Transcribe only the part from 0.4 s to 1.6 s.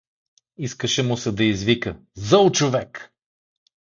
Искаше му се да